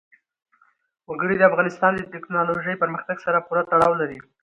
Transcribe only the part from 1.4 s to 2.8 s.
افغانستان د تکنالوژۍ